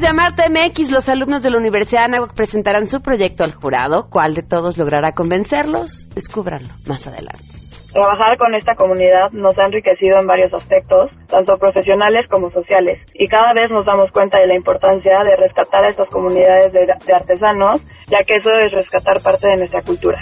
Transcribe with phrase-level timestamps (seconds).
[0.00, 4.08] De Amarte MX, los alumnos de la Universidad de Anáhuac presentarán su proyecto al jurado.
[4.10, 6.10] ¿Cuál de todos logrará convencerlos?
[6.14, 7.40] Descúbranlo más adelante.
[7.94, 13.26] Trabajar con esta comunidad nos ha enriquecido en varios aspectos, tanto profesionales como sociales, y
[13.26, 17.12] cada vez nos damos cuenta de la importancia de rescatar a estas comunidades de, de
[17.14, 20.20] artesanos, ya que eso es rescatar parte de nuestra cultura.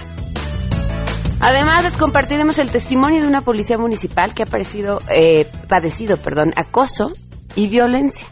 [1.40, 6.52] Además, les compartiremos el testimonio de una policía municipal que ha parecido, eh, padecido perdón,
[6.54, 7.10] acoso
[7.56, 8.28] y violencia.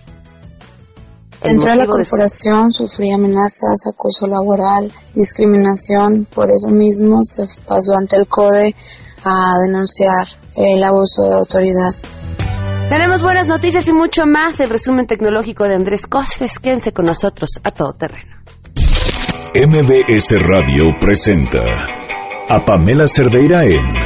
[1.44, 8.16] Entró a la corporación, sufrí amenazas, acoso laboral, discriminación, por eso mismo se pasó ante
[8.16, 8.74] el CODE
[9.24, 11.94] a denunciar el abuso de autoridad.
[12.88, 14.60] Tenemos buenas noticias y mucho más.
[14.60, 16.58] El resumen tecnológico de Andrés Costes.
[16.58, 18.36] Quédense con nosotros a todo terreno.
[19.54, 21.62] MBS Radio presenta
[22.48, 23.96] a Pamela Cerdeira en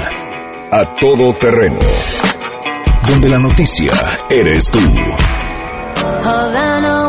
[0.70, 1.80] A Todo Terreno,
[3.08, 3.92] donde la noticia
[4.30, 4.78] eres tú.
[5.98, 7.05] He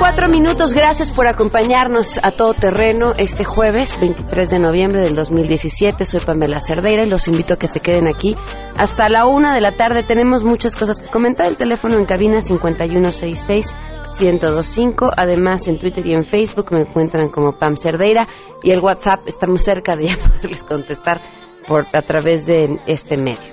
[0.00, 0.74] 12 el día con 4 minutos.
[0.74, 6.04] Gracias por acompañarnos a todo terreno este jueves 23 de noviembre del 2017.
[6.04, 8.34] Soy Pamela Cerdeira y los invito a que se queden aquí
[8.76, 10.02] hasta la una de la tarde.
[10.02, 11.46] Tenemos muchas cosas que comentar.
[11.46, 13.76] El teléfono en cabina 5166
[14.20, 15.10] 1025.
[15.16, 18.26] Además, en Twitter y en Facebook me encuentran como Pam Cerdeira
[18.62, 21.20] y el WhatsApp estamos cerca de ya poderles contestar
[21.68, 23.52] por a través de este medio.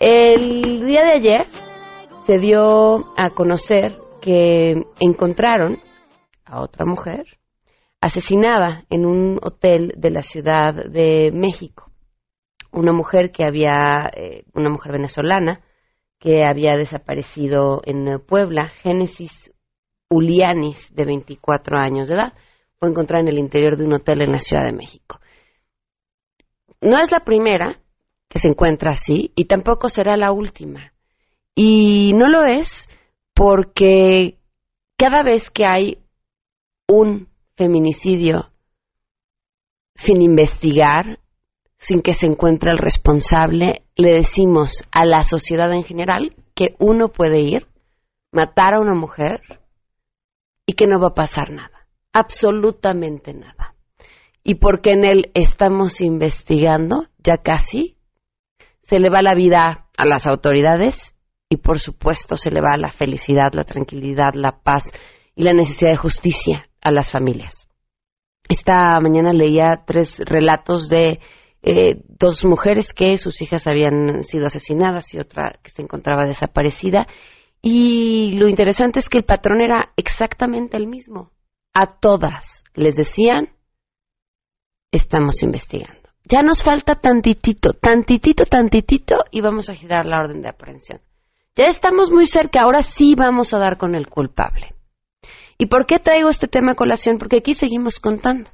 [0.00, 1.46] El día de ayer
[2.24, 5.78] se dio a conocer que encontraron
[6.44, 7.26] a otra mujer
[8.00, 11.90] asesinada en un hotel de la Ciudad de México.
[12.70, 15.60] Una mujer que había, eh, una mujer venezolana
[16.18, 19.52] que había desaparecido en Puebla, Génesis
[20.08, 22.32] Ulianis, de 24 años de edad.
[22.78, 25.20] Fue encontrada en el interior de un hotel en la Ciudad de México.
[26.80, 27.76] No es la primera
[28.28, 30.92] que se encuentra así y tampoco será la última.
[31.54, 32.88] Y no lo es
[33.34, 34.38] porque
[34.96, 35.98] cada vez que hay
[36.88, 38.50] un feminicidio
[39.94, 41.18] sin investigar,
[41.76, 47.08] sin que se encuentre el responsable, le decimos a la sociedad en general que uno
[47.08, 47.66] puede ir,
[48.30, 49.42] matar a una mujer,
[50.66, 53.74] y que no va a pasar nada, absolutamente nada.
[54.44, 57.96] Y porque en él estamos investigando, ya casi,
[58.80, 61.11] se le va la vida a las autoridades
[61.52, 64.90] y por supuesto se le va la felicidad, la tranquilidad, la paz
[65.36, 67.68] y la necesidad de justicia a las familias.
[68.48, 71.20] Esta mañana leía tres relatos de
[71.60, 77.06] eh, dos mujeres que sus hijas habían sido asesinadas y otra que se encontraba desaparecida
[77.60, 81.32] y lo interesante es que el patrón era exactamente el mismo.
[81.74, 83.50] A todas les decían,
[84.90, 86.08] estamos investigando.
[86.24, 91.02] Ya nos falta tantitito, tantitito, tantitito y vamos a girar la orden de aprehensión.
[91.54, 94.74] Ya estamos muy cerca, ahora sí vamos a dar con el culpable.
[95.58, 97.18] ¿Y por qué traigo este tema a colación?
[97.18, 98.50] Porque aquí seguimos contando.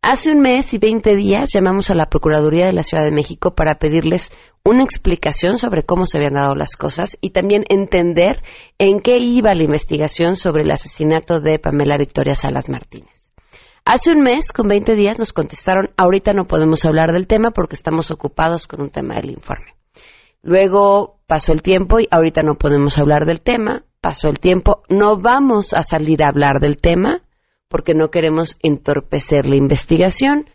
[0.00, 3.56] Hace un mes y 20 días llamamos a la Procuraduría de la Ciudad de México
[3.56, 4.30] para pedirles
[4.62, 8.44] una explicación sobre cómo se habían dado las cosas y también entender
[8.78, 13.32] en qué iba la investigación sobre el asesinato de Pamela Victoria Salas Martínez.
[13.84, 17.74] Hace un mes, con 20 días, nos contestaron, ahorita no podemos hablar del tema porque
[17.74, 19.75] estamos ocupados con un tema del informe.
[20.46, 25.18] Luego pasó el tiempo y ahorita no podemos hablar del tema, pasó el tiempo, no
[25.18, 27.24] vamos a salir a hablar del tema
[27.66, 30.48] porque no queremos entorpecer la investigación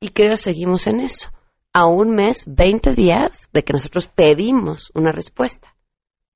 [0.00, 1.30] y creo seguimos en eso.
[1.72, 5.76] A un mes, 20 días de que nosotros pedimos una respuesta,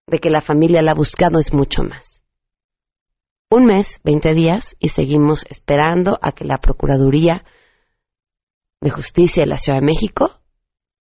[0.06, 2.22] de que la familia la ha buscado es mucho más.
[3.50, 7.44] Un mes, 20 días y seguimos esperando a que la Procuraduría
[8.80, 10.40] de Justicia de la Ciudad de México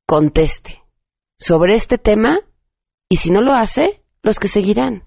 [0.08, 0.89] conteste
[1.40, 2.40] sobre este tema
[3.10, 5.04] y si no lo hace, los que seguirán.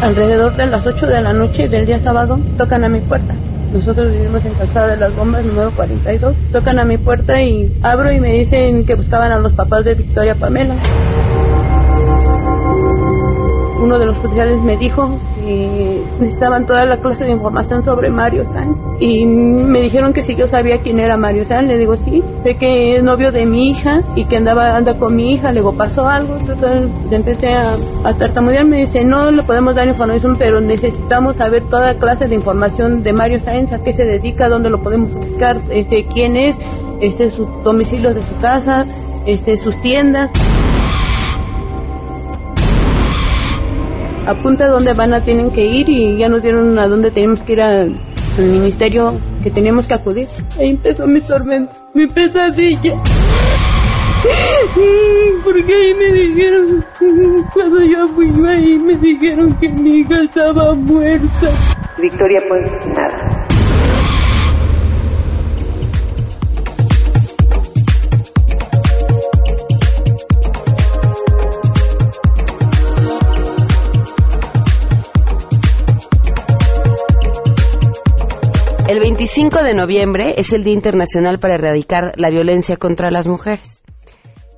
[0.00, 3.34] alrededor de las 8 de la noche del día sábado tocan a mi puerta.
[3.72, 6.36] Nosotros vivimos en Calzada de las Bombas, número 42.
[6.52, 9.94] Tocan a mi puerta y abro y me dicen que buscaban a los papás de
[9.94, 10.74] Victoria Pamela
[13.80, 18.44] uno de los oficiales me dijo que necesitaban toda la clase de información sobre Mario
[18.44, 22.22] San y me dijeron que si yo sabía quién era Mario San, le digo sí,
[22.42, 25.60] sé que es novio de mi hija y que andaba anda con mi hija, le
[25.60, 30.36] digo pasó algo, entonces empecé a, a tartamudear, me dice no le podemos dar información,
[30.38, 34.70] pero necesitamos saber toda clase de información de Mario Sáenz, a qué se dedica, dónde
[34.70, 36.58] lo podemos buscar, este, quién es,
[37.00, 38.86] este, sus domicilios de su casa,
[39.26, 40.30] este, sus tiendas.
[44.26, 47.52] Apunta dónde van a tienen que ir y ya nos dieron a dónde tenemos que
[47.52, 48.00] ir al,
[48.38, 49.12] ministerio
[49.42, 50.28] que tenemos que acudir.
[50.60, 52.94] Ahí empezó mi tormento, mi pesadilla.
[55.44, 56.84] Porque ahí me dijeron,
[57.54, 61.48] cuando yo fui ahí me dijeron que mi hija estaba muerta.
[61.98, 62.62] Victoria, pues
[62.94, 63.39] nada.
[79.30, 83.80] El 25 de noviembre es el Día Internacional para Erradicar la Violencia contra las Mujeres.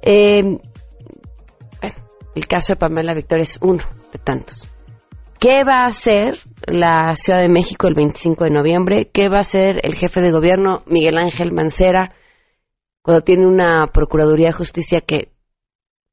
[0.01, 0.59] Eh,
[2.35, 4.71] el caso de Pamela Victoria es uno de tantos.
[5.39, 9.11] ¿Qué va a hacer la Ciudad de México el 25 de noviembre?
[9.13, 12.15] ¿Qué va a hacer el jefe de gobierno Miguel Ángel Mancera
[13.03, 15.33] cuando tiene una Procuraduría de Justicia que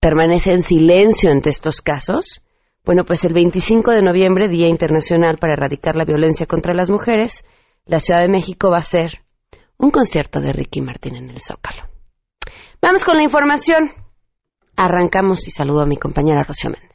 [0.02, 2.44] permanece en silencio ante estos casos?
[2.84, 7.46] Bueno, pues el 25 de noviembre, Día Internacional para Erradicar la Violencia contra las Mujeres,
[7.90, 9.24] la Ciudad de México va a hacer
[9.78, 11.90] un concierto de Ricky Martín en el Zócalo.
[12.82, 13.92] Vamos con la información.
[14.78, 16.90] Arrancamos y saludo a mi compañera Rocío Méndez.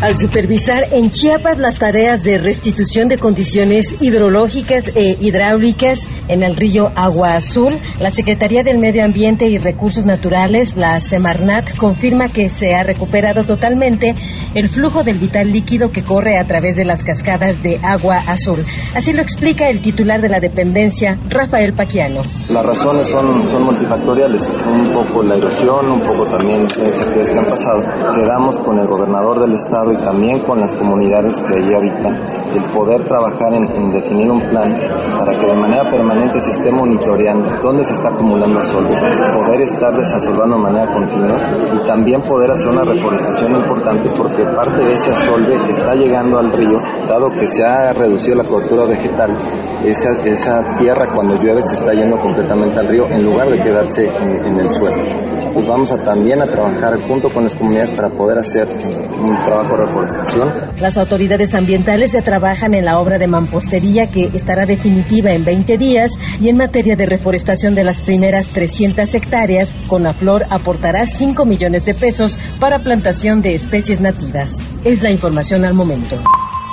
[0.00, 6.54] Al supervisar en Chiapas las tareas de restitución de condiciones hidrológicas e hidráulicas en el
[6.54, 12.48] río Agua Azul, la Secretaría del Medio Ambiente y Recursos Naturales, la Semarnat, confirma que
[12.48, 14.14] se ha recuperado totalmente
[14.54, 18.64] el flujo del vital líquido que corre a través de las cascadas de Agua Azul.
[18.94, 22.20] Así lo explica el titular de la dependencia, Rafael Paquiano.
[22.50, 27.46] Las razones son, son multifactoriales, un poco la erosión, un poco también actividades que han
[27.46, 27.82] pasado.
[28.14, 32.22] Quedamos con el gobernador del estado y también con las comunidades que allí habitan,
[32.54, 34.70] el poder trabajar en, definir un plan
[35.16, 39.90] para que de manera permanente se esté monitoreando dónde se está acumulando asolve, poder estar
[39.92, 41.38] desasolvando de manera continua
[41.74, 46.50] y también poder hacer una reforestación importante porque parte de ese asolve está llegando al
[46.52, 46.78] río,
[47.08, 49.36] dado que se ha reducido la cobertura vegetal,
[49.84, 54.06] esa, esa tierra cuando llueve se está yendo completamente al río en lugar de quedarse
[54.06, 55.04] en, el suelo.
[55.52, 59.76] Pues vamos a también a trabajar junto con las comunidades para poder hacer un trabajo
[59.76, 60.50] reforestación.
[60.78, 65.76] Las autoridades ambientales ya trabajan en la obra de mampostería que estará definitiva en 20
[65.76, 71.04] días y en materia de reforestación de las primeras 300 hectáreas, con la flor aportará
[71.04, 74.56] 5 millones de pesos para plantación de especies nativas.
[74.84, 76.22] Es la información al momento.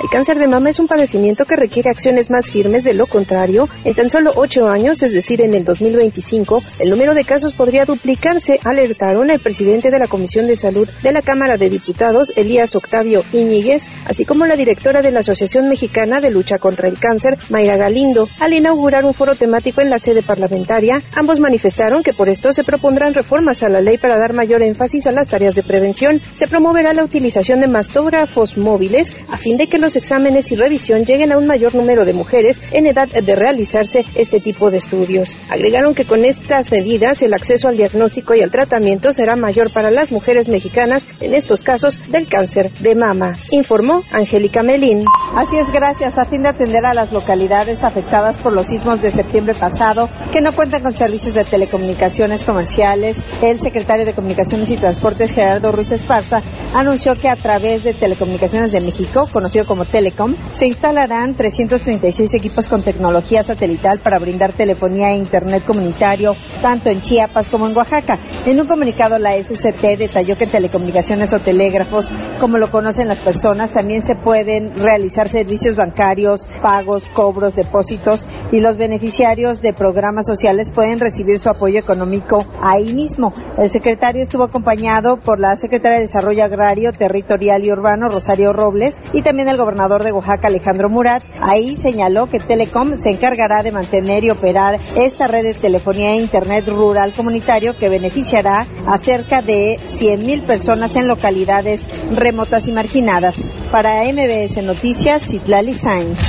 [0.02, 3.66] El cáncer de mama es un padecimiento que requiere acciones más firmes, de lo contrario,
[3.82, 7.86] en tan solo ocho años, es decir, en el 2025, el número de casos podría
[7.86, 12.76] duplicarse, alertaron el presidente de la Comisión de Salud de la Cámara de Diputados, Elías
[12.76, 17.38] Octavio Iñiguez, así como la directora de la Asociación Mexicana de Lucha contra el Cáncer,
[17.48, 18.28] Mayra Galindo.
[18.40, 22.64] Al inaugurar un foro temático en la sede parlamentaria, ambos manifestaron que por esto se
[22.64, 26.20] propondrán reformas a la ley para dar mayor énfasis a las tareas de prevención.
[26.34, 31.04] Se promoverá la utilización de mastógrafos móviles a fin de que los exámenes y revisión
[31.04, 35.36] lleguen a un mayor número de mujeres en edad de realizarse este tipo de estudios.
[35.48, 39.90] Agregaron que con estas medidas el acceso al diagnóstico y al tratamiento será mayor para
[39.90, 45.04] las mujeres mexicanas en estos casos del cáncer de mama, informó Angélica Melín.
[45.34, 46.18] Así es, gracias.
[46.18, 50.40] A fin de atender a las localidades afectadas por los sismos de septiembre pasado, que
[50.40, 55.92] no cuentan con servicios de telecomunicaciones comerciales, el secretario de Comunicaciones y Transportes, Gerardo Ruiz
[55.92, 56.42] Esparza,
[56.74, 62.66] anunció que a través de Telecomunicaciones de México, conocido como Telecom, se instalarán 336 equipos
[62.66, 68.18] con tecnología satelital para brindar telefonía e internet comunitario tanto en Chiapas como en Oaxaca.
[68.46, 73.72] En un comunicado la SCT detalló que telecomunicaciones o telégrafos, como lo conocen las personas,
[73.72, 80.72] también se pueden realizar servicios bancarios, pagos, cobros, depósitos y los beneficiarios de programas sociales
[80.72, 83.32] pueden recibir su apoyo económico ahí mismo.
[83.58, 89.02] El secretario estuvo acompañado por la secretaria de Desarrollo Agrario, Territorial y Urbano, Rosario Robles,
[89.12, 91.24] y también el gobernador de Oaxaca, Alejandro Murat.
[91.40, 96.20] Ahí señaló que Telecom se encargará de mantener y operar esta red de telefonía e
[96.20, 103.50] Internet rural comunitario que beneficiará a cerca de 100.000 personas en localidades remotas y marginadas.
[103.72, 106.20] Para MBS Noticias, Citlali Sainz.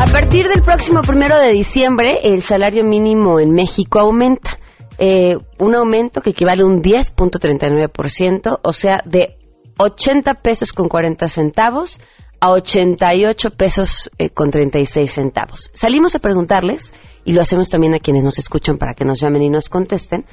[0.00, 4.58] A partir del próximo primero de diciembre, el salario mínimo en México aumenta.
[4.98, 9.36] Eh, un aumento que equivale a un 10.39%, o sea, de
[9.78, 12.00] 80 pesos con 40 centavos
[12.40, 15.70] a 88 pesos eh, con 36 centavos.
[15.72, 16.92] Salimos a preguntarles,
[17.24, 20.24] y lo hacemos también a quienes nos escuchan para que nos llamen y nos contesten,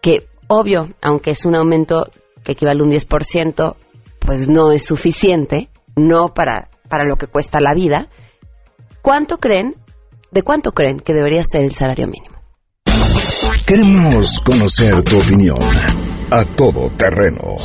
[0.00, 2.04] que obvio, aunque es un aumento
[2.44, 3.76] que equivale a un 10%,
[4.18, 8.08] pues no es suficiente, no para, para lo que cuesta la vida.
[9.00, 9.76] ¿Cuánto creen,
[10.30, 12.31] de cuánto creen que debería ser el salario mínimo?
[13.74, 15.56] Queremos conocer tu opinión
[16.30, 17.56] a todo terreno.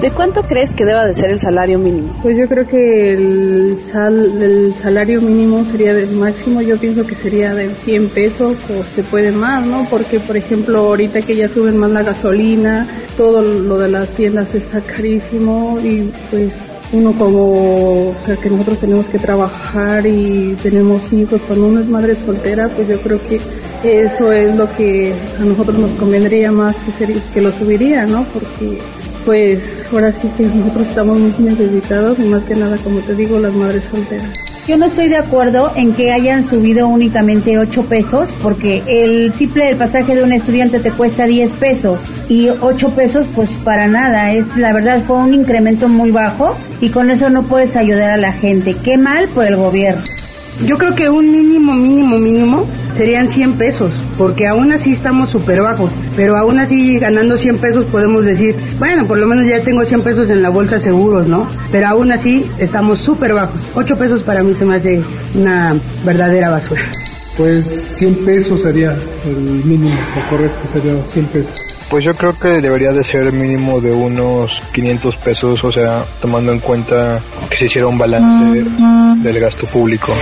[0.00, 2.18] ¿De cuánto crees que deba de ser el salario mínimo?
[2.24, 3.78] Pues yo creo que el,
[4.42, 9.04] el salario mínimo sería del máximo, yo pienso que sería de 100 pesos o se
[9.04, 9.86] puede más, ¿no?
[9.88, 14.52] Porque, por ejemplo, ahorita que ya suben más la gasolina, todo lo de las tiendas
[14.56, 16.52] está carísimo y pues
[16.92, 21.88] uno como, o sea, que nosotros tenemos que trabajar y tenemos hijos, cuando uno es
[21.88, 23.40] madre soltera, pues yo creo que
[23.82, 28.24] eso es lo que a nosotros nos convendría más que, ser, que lo subiría, ¿no?
[28.32, 28.78] Porque
[29.24, 29.60] pues
[29.92, 33.52] ahora sí que nosotros estamos muy necesitados y más que nada, como te digo, las
[33.54, 34.55] madres solteras.
[34.66, 39.66] Yo no estoy de acuerdo en que hayan subido únicamente 8 pesos, porque el simple
[39.66, 44.32] del pasaje de un estudiante te cuesta 10 pesos y 8 pesos pues para nada,
[44.32, 48.16] es la verdad fue un incremento muy bajo y con eso no puedes ayudar a
[48.16, 48.74] la gente.
[48.82, 50.02] Qué mal por el gobierno.
[50.66, 52.66] Yo creo que un mínimo, mínimo, mínimo
[52.96, 57.86] serían 100 pesos, porque aún así estamos súper bajos, pero aún así ganando 100 pesos
[57.86, 61.46] podemos decir, bueno, por lo menos ya tengo 100 pesos en la bolsa seguros, ¿no?
[61.70, 63.66] Pero aún así estamos súper bajos.
[63.74, 65.00] 8 pesos para mí se me hace
[65.34, 66.82] una verdadera basura.
[67.36, 67.66] Pues
[67.98, 71.52] 100 pesos sería el mínimo, lo correcto sería 100 pesos.
[71.90, 76.52] Pues yo creo que debería de ser mínimo de unos 500 pesos, o sea, tomando
[76.52, 78.68] en cuenta que se hiciera un balance
[79.22, 80.12] del gasto público.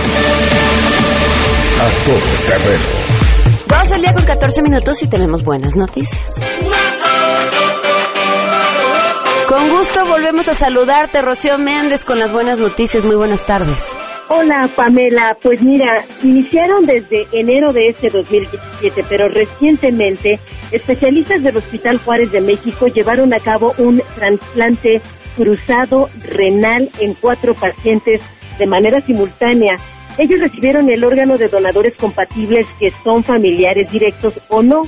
[1.77, 2.17] A todo
[2.47, 2.83] terreno.
[3.67, 6.39] Vamos al día con 14 minutos y tenemos buenas noticias.
[9.49, 13.05] Con gusto volvemos a saludarte, Rocío Méndez, con las buenas noticias.
[13.05, 13.95] Muy buenas tardes.
[14.27, 20.39] Hola Pamela, pues mira, iniciaron desde enero de este 2017, pero recientemente
[20.71, 25.01] especialistas del Hospital Juárez de México llevaron a cabo un trasplante
[25.35, 28.23] cruzado renal en cuatro pacientes
[28.57, 29.75] de manera simultánea.
[30.17, 34.83] Ellos recibieron el órgano de donadores compatibles que son familiares directos o no.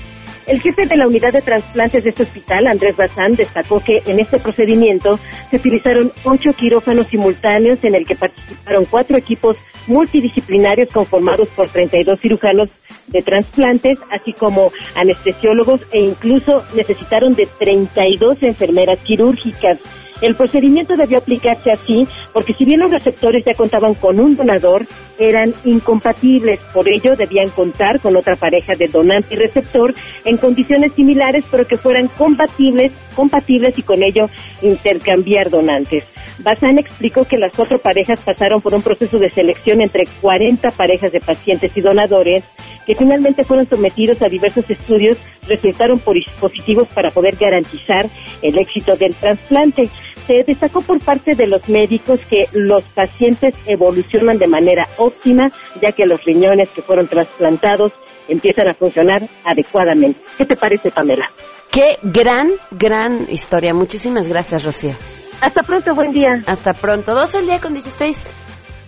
[0.45, 4.21] El jefe de la unidad de trasplantes de este hospital, Andrés Bazán, destacó que en
[4.21, 5.19] este procedimiento
[5.49, 9.57] se utilizaron ocho quirófanos simultáneos en el que participaron cuatro equipos
[9.87, 12.69] multidisciplinarios conformados por 32 cirujanos
[13.07, 19.79] de trasplantes, así como anestesiólogos e incluso necesitaron de 32 enfermeras quirúrgicas.
[20.21, 24.85] El procedimiento debió aplicarse así porque si bien los receptores ya contaban con un donador,
[25.19, 26.59] eran incompatibles.
[26.73, 29.93] Por ello debían contar con otra pareja de donante y receptor
[30.25, 34.27] en condiciones similares, pero que fueran compatibles, compatibles y con ello
[34.61, 36.03] intercambiar donantes.
[36.39, 41.11] Bazán explicó que las cuatro parejas pasaron por un proceso de selección entre 40 parejas
[41.11, 42.43] de pacientes y donadores
[42.87, 48.05] que finalmente fueron sometidos a diversos estudios, resultaron positivos para poder garantizar
[48.41, 49.87] el éxito del trasplante.
[50.25, 55.47] Se destacó por parte de los médicos que los pacientes evolucionan de manera óptima,
[55.81, 57.91] ya que los riñones que fueron trasplantados
[58.29, 60.21] empiezan a funcionar adecuadamente.
[60.37, 61.29] ¿Qué te parece, Pamela?
[61.69, 63.73] Qué gran, gran historia.
[63.73, 64.93] Muchísimas gracias, Rocío.
[65.41, 66.43] Hasta pronto, buen día.
[66.47, 67.13] Hasta pronto.
[67.13, 68.25] Dos el día con 16.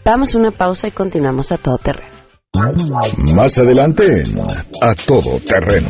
[0.04, 2.10] Damos una pausa y continuamos a todo terreno.
[3.36, 4.40] Más adelante en
[4.82, 5.90] A Todo Terreno.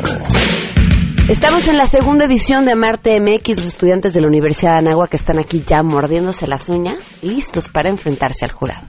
[1.30, 5.12] Estamos en la segunda edición de Marte MX, los estudiantes de la Universidad de Anáhuac
[5.12, 8.88] que están aquí ya mordiéndose las uñas, listos para enfrentarse al jurado.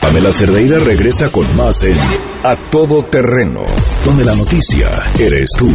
[0.00, 3.60] Pamela Cerdeira regresa con más en A Todo Terreno,
[4.02, 4.88] donde la noticia
[5.20, 5.70] eres tú.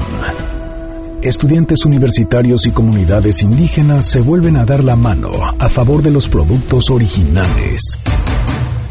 [1.24, 6.28] estudiantes universitarios y comunidades indígenas se vuelven a dar la mano a favor de los
[6.28, 7.98] productos originales.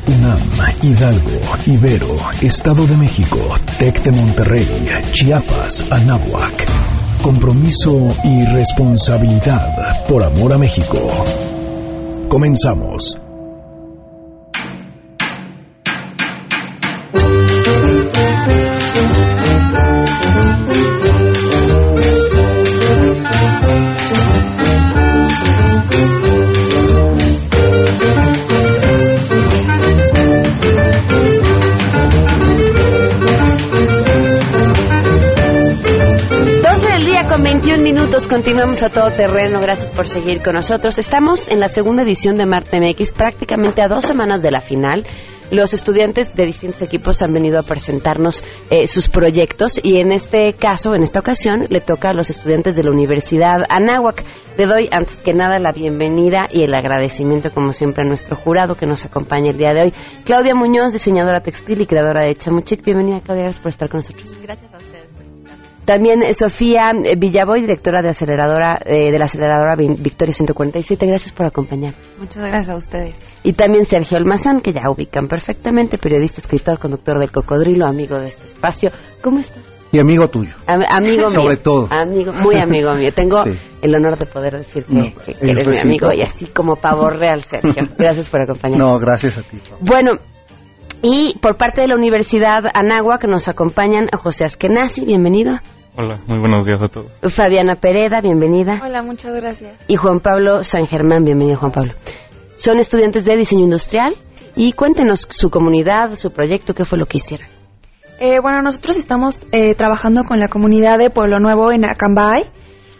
[0.08, 0.40] UNAM,
[0.82, 1.30] Hidalgo,
[1.66, 3.38] Ibero, Estado de México,
[3.78, 4.68] TEC de Monterrey,
[5.12, 6.66] Chiapas, Anáhuac.
[7.22, 11.00] Compromiso y responsabilidad por amor a México.
[12.28, 13.23] Comenzamos.
[38.34, 39.62] Continuamos a todo terreno.
[39.62, 40.98] Gracias por seguir con nosotros.
[40.98, 45.06] Estamos en la segunda edición de Marte MX, prácticamente a dos semanas de la final.
[45.52, 50.54] los estudiantes de distintos equipos han venido a presentarnos eh, sus proyectos y en este
[50.54, 54.26] caso, en esta ocasión, le toca a los estudiantes de la Universidad Anáhuac.
[54.58, 58.74] Le doy antes que nada la bienvenida y el agradecimiento, como siempre, a nuestro jurado
[58.74, 59.94] que nos acompaña el día de hoy.
[60.26, 62.84] Claudia Muñoz, diseñadora textil y creadora de Chamuchic.
[62.84, 64.36] Bienvenida, Claudia, gracias por estar con nosotros.
[64.42, 64.83] Gracias a.
[65.86, 71.06] También eh, Sofía eh, Villaboy, directora de aceleradora eh, de la aceleradora Victoria 147.
[71.06, 72.02] Gracias por acompañarnos.
[72.20, 73.16] Muchas gracias a ustedes.
[73.44, 78.30] Y también Sergio Almazán, que ya ubican perfectamente, periodista, escritor, conductor del Cocodrilo, amigo de
[78.30, 78.92] este espacio.
[79.22, 79.74] ¿Cómo estás?
[79.92, 80.54] Y amigo tuyo.
[80.66, 81.30] amigo mío.
[81.30, 81.88] Sobre todo.
[81.92, 83.12] Amigo, muy amigo mío.
[83.14, 83.44] Tengo
[83.82, 87.90] el honor de poder decir que, eres mi amigo y así como pavo real, Sergio.
[87.98, 88.94] Gracias por acompañarnos.
[88.94, 89.60] No, gracias a ti.
[89.82, 90.12] Bueno,
[91.04, 95.60] y por parte de la Universidad Anáhuac nos acompañan a José Askenazi, bienvenido.
[95.98, 97.12] Hola, muy buenos días a todos.
[97.22, 98.82] Fabiana Pereda, bienvenida.
[98.82, 99.76] Hola, muchas gracias.
[99.90, 101.94] Y Juan Pablo San Germán, bienvenido Juan Pablo.
[102.56, 104.16] Son estudiantes de diseño industrial
[104.56, 107.48] y cuéntenos su comunidad, su proyecto, qué fue lo que hicieron.
[108.20, 112.46] Eh, bueno, nosotros estamos eh, trabajando con la comunidad de Pueblo Nuevo en Acambay.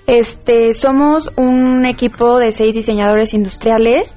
[0.08, 4.14] Este, somos un equipo de seis diseñadores industriales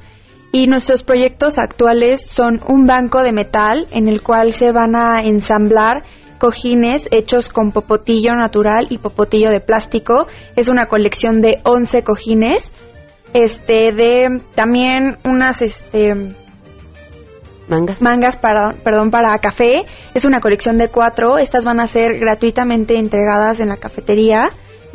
[0.57, 5.23] y nuestros proyectos actuales son un banco de metal en el cual se van a
[5.23, 6.05] ensamblar
[6.39, 10.29] cojines hechos con popotillo natural y popotillo de plástico.
[10.57, 12.73] Es una colección de 11 cojines.
[13.35, 16.15] Este de también unas este
[17.69, 19.85] mangas mangas para perdón para café.
[20.15, 21.37] Es una colección de cuatro.
[21.37, 24.49] Estas van a ser gratuitamente entregadas en la cafetería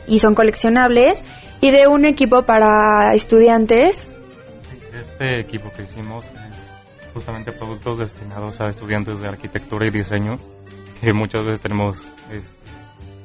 [0.08, 1.24] y son coleccionables
[1.60, 4.08] y de un equipo para estudiantes.
[5.22, 10.38] Este equipo que hicimos es justamente productos destinados a estudiantes de arquitectura y diseño
[11.00, 12.72] que muchas veces tenemos este,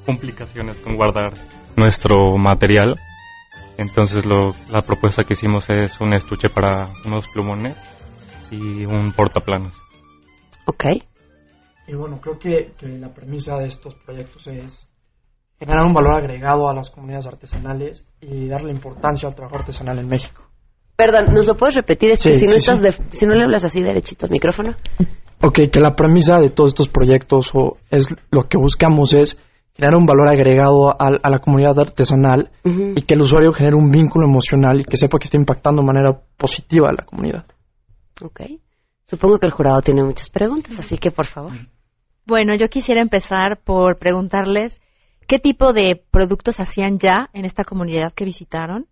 [0.04, 1.32] complicaciones con guardar
[1.74, 3.00] nuestro material.
[3.78, 7.74] Entonces lo, la propuesta que hicimos es un estuche para unos plumones
[8.50, 9.80] y un portaplanos.
[10.66, 10.84] Ok.
[11.86, 14.86] Y bueno, creo que, que la premisa de estos proyectos es
[15.58, 20.08] generar un valor agregado a las comunidades artesanales y darle importancia al trabajo artesanal en
[20.08, 20.46] México.
[20.97, 22.17] Perdón, ¿nos lo puedes repetir?
[22.17, 24.75] si, no estás si no le hablas así derechito al micrófono.
[25.43, 29.39] Ok, que la premisa de todos estos proyectos o es lo que buscamos es
[29.75, 34.26] crear un valor agregado a, la comunidad artesanal y que el usuario genere un vínculo
[34.26, 37.45] emocional y que sepa que está impactando de manera positiva a la comunidad.
[38.23, 38.41] Ok.
[39.04, 41.52] Supongo que el jurado tiene muchas preguntas, así que por favor.
[42.25, 44.80] Bueno, yo quisiera empezar por preguntarles
[45.28, 48.87] qué tipo de productos hacían ya en esta comunidad que visitaron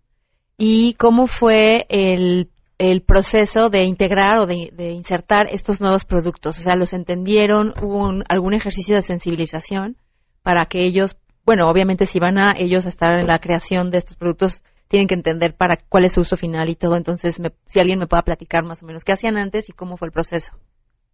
[0.57, 6.57] y cómo fue el proceso de integrar o de, insertar estos nuevos productos.
[6.59, 9.97] O sea, los entendieron, hubo algún ejercicio de sensibilización
[10.43, 13.97] para que ellos, bueno, obviamente si van a ellos a estar en la creación de
[13.97, 16.95] estos productos, tienen que entender para cuál es su uso final y todo.
[16.95, 20.07] Entonces, si alguien me pueda platicar más o menos qué hacían antes y cómo fue
[20.07, 20.53] el proceso.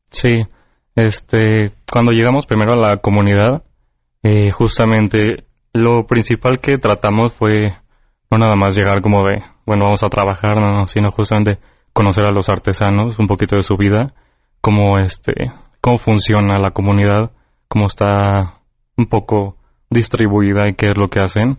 [0.10, 0.42] Sí,
[0.96, 3.64] este, cuando llegamos primero a la comunidad,
[4.24, 7.78] eh, justamente lo principal que tratamos fue
[8.32, 11.60] no nada más llegar como de, bueno, vamos a trabajar, no, sino justamente
[11.94, 14.14] conocer a los artesanos, un poquito de su vida,
[14.62, 17.32] cómo este, cómo funciona la comunidad,
[17.68, 18.62] cómo está
[18.98, 19.58] un poco
[19.90, 21.58] distribuida y qué es lo que hacen.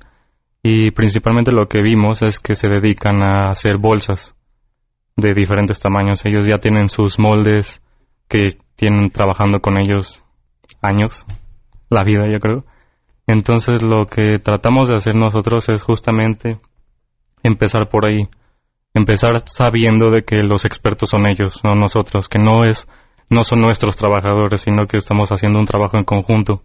[0.62, 4.34] Y principalmente lo que vimos es que se dedican a hacer bolsas
[5.16, 6.24] de diferentes tamaños.
[6.24, 7.82] Ellos ya tienen sus moldes
[8.28, 10.22] que tienen trabajando con ellos
[10.80, 11.26] años,
[11.90, 12.64] la vida yo creo.
[13.26, 16.58] Entonces lo que tratamos de hacer nosotros es justamente
[17.42, 18.28] empezar por ahí,
[18.94, 22.88] empezar sabiendo de que los expertos son ellos, no nosotros, que no es,
[23.30, 26.62] no son nuestros trabajadores, sino que estamos haciendo un trabajo en conjunto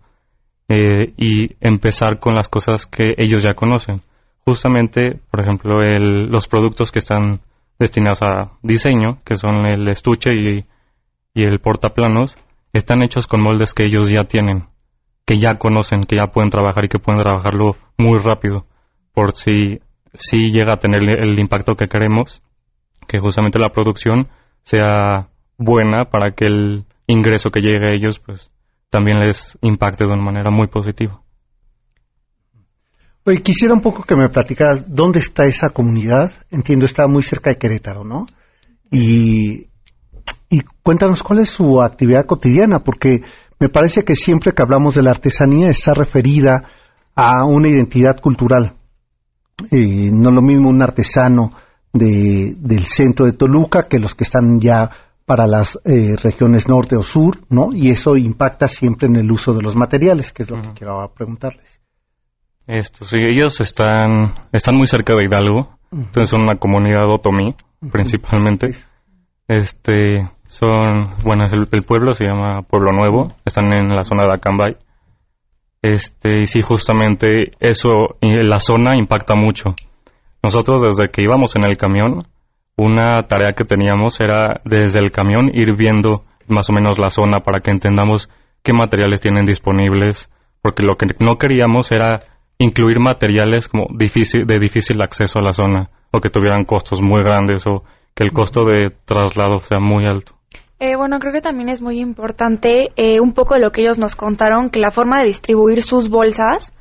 [0.67, 4.01] eh, y empezar con las cosas que ellos ya conocen.
[4.43, 7.41] Justamente, por ejemplo, el, los productos que están
[7.79, 10.65] destinados a diseño, que son el estuche y,
[11.33, 12.37] y el portaplanos,
[12.73, 14.65] están hechos con moldes que ellos ya tienen
[15.27, 18.65] que ya conocen, que ya pueden trabajar y que pueden trabajarlo muy rápido,
[19.13, 19.81] por si,
[20.13, 22.41] si llega a tener el impacto que queremos,
[23.07, 24.29] que justamente la producción
[24.63, 28.51] sea buena para que el ingreso que llegue a ellos pues
[28.89, 31.21] también les impacte de una manera muy positiva.
[33.25, 36.31] Oye, quisiera un poco que me platicaras dónde está esa comunidad.
[36.49, 38.25] Entiendo, está muy cerca de Querétaro, ¿no?
[38.89, 39.67] Y,
[40.49, 43.23] y cuéntanos cuál es su actividad cotidiana, porque
[43.59, 46.69] me parece que siempre que hablamos de la artesanía está referida
[47.15, 48.73] a una identidad cultural.
[49.71, 51.51] Eh, no lo mismo un artesano
[51.91, 54.91] de, del centro de Toluca que los que están ya
[55.25, 57.73] para las eh, regiones norte o sur, ¿no?
[57.73, 61.11] Y eso impacta siempre en el uso de los materiales, que es lo que quiero
[61.13, 61.81] preguntarles.
[62.65, 67.55] Esto, sí, ellos están, están muy cerca de Hidalgo, entonces son una comunidad otomí,
[67.91, 68.67] principalmente.
[69.47, 74.33] Este, Son, bueno, el, el, pueblo se llama Pueblo Nuevo, están en la zona de
[74.33, 74.75] Acambay.
[75.83, 79.75] Este, y sí, justamente eso, la zona impacta mucho.
[80.41, 82.23] Nosotros desde que íbamos en el camión,
[82.75, 87.41] una tarea que teníamos era desde el camión ir viendo más o menos la zona
[87.41, 88.27] para que entendamos
[88.63, 90.31] qué materiales tienen disponibles,
[90.63, 92.19] porque lo que no queríamos era
[92.57, 97.21] incluir materiales como difícil, de difícil acceso a la zona, o que tuvieran costos muy
[97.21, 97.83] grandes, o
[98.15, 100.36] que el costo de traslado sea muy alto.
[100.79, 103.97] Eh, bueno, creo que también es muy importante eh, un poco de lo que ellos
[103.97, 106.73] nos contaron, que la forma de distribuir sus bolsas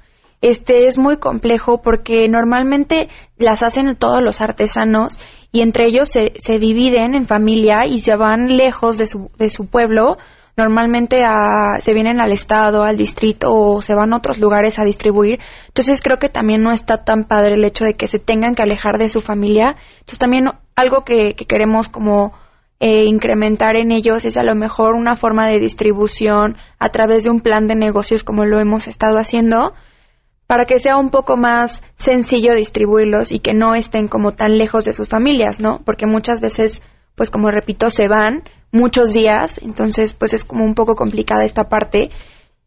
[0.42, 5.18] este es muy complejo porque normalmente las hacen todos los artesanos
[5.50, 9.48] y entre ellos se, se dividen en familia y se van lejos de su, de
[9.48, 10.18] su pueblo
[10.56, 11.22] normalmente
[11.80, 15.38] se vienen al estado, al distrito o se van a otros lugares a distribuir.
[15.68, 18.62] Entonces creo que también no está tan padre el hecho de que se tengan que
[18.62, 19.76] alejar de su familia.
[19.98, 22.32] Entonces también algo que, queremos como
[22.78, 27.30] eh, incrementar en ellos es a lo mejor una forma de distribución a través de
[27.30, 29.72] un plan de negocios como lo hemos estado haciendo
[30.46, 34.84] para que sea un poco más sencillo distribuirlos y que no estén como tan lejos
[34.84, 35.80] de sus familias, ¿no?
[35.84, 36.82] Porque muchas veces,
[37.16, 41.68] pues como repito, se van muchos días, entonces pues es como un poco complicada esta
[41.68, 42.10] parte.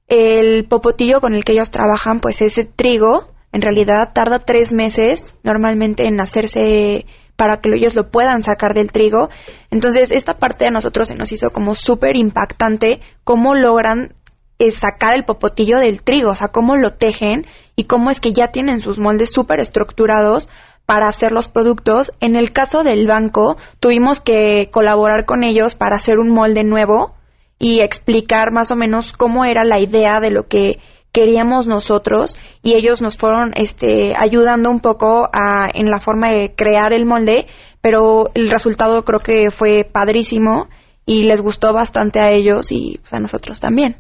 [0.08, 5.36] El popotillo con el que ellos trabajan, pues ese trigo, en realidad tarda tres meses
[5.44, 7.06] normalmente en hacerse
[7.40, 9.30] para que ellos lo puedan sacar del trigo.
[9.72, 14.14] Entonces, esta parte a nosotros se nos hizo como súper impactante cómo logran
[14.60, 17.46] eh, sacar el popotillo del trigo, o sea, cómo lo tejen
[17.78, 20.50] y cómo es que ya tienen sus moldes súper estructurados
[20.86, 22.12] para hacer los productos.
[22.20, 27.16] En el caso del banco, tuvimos que colaborar con ellos para hacer un molde nuevo
[27.58, 30.80] y explicar más o menos cómo era la idea de lo que
[31.12, 36.54] queríamos nosotros y ellos nos fueron este ayudando un poco a, en la forma de
[36.56, 37.48] crear el molde,
[37.82, 40.68] pero el resultado creo que fue padrísimo
[41.06, 43.98] y les gustó bastante a ellos y pues, a nosotros también.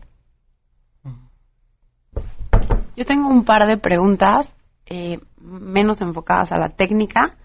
[2.95, 4.53] Yo tengo un par de preguntas.
[4.85, 7.37] Eh, menos enfocadas a la técnica,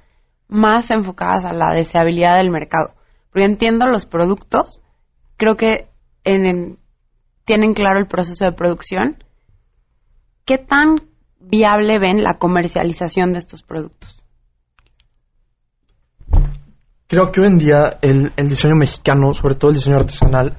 [0.48, 2.94] más enfocadas a la deseabilidad del mercado.
[3.30, 4.82] Porque entiendo los productos,
[5.36, 5.88] creo que
[6.22, 9.24] tienen claro el proceso de producción.
[10.44, 11.00] ¿Qué tan
[11.40, 14.22] viable ven la comercialización de estos productos?
[17.06, 20.56] Creo que hoy en día el, diseño mexicano, sobre todo el diseño artesanal,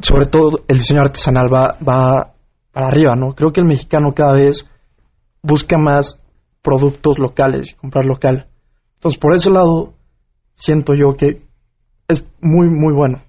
[0.00, 2.34] sobre todo el diseño artesanal va, va
[2.70, 3.34] para arriba, ¿no?
[3.34, 4.66] Creo que el mexicano cada vez
[5.42, 6.20] busca más
[6.62, 8.48] productos locales y comprar local.
[8.94, 9.94] Entonces, por ese lado,
[10.52, 11.42] siento yo que
[12.08, 13.22] es muy, muy bueno.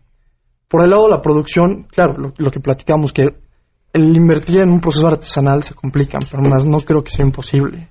[0.68, 3.36] Por el lado de la producción, claro, lo, que platicamos, que
[3.98, 7.90] el invertir en un proceso artesanal se complica, pero más no creo que sea imposible.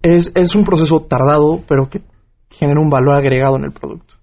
[0.00, 2.02] Es, es un proceso tardado, pero que
[2.50, 4.14] genera un valor agregado en el producto.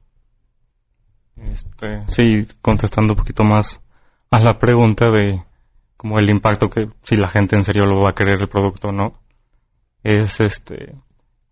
[1.38, 3.82] Este, sí, contestando un poquito más
[4.32, 5.44] a la pregunta de
[5.98, 8.90] como el impacto que si la gente en serio lo va a querer el producto
[8.90, 9.14] o no.
[10.04, 10.96] Es este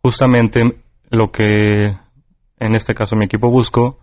[0.01, 0.61] justamente
[1.09, 1.79] lo que
[2.59, 3.99] en este caso mi equipo buscó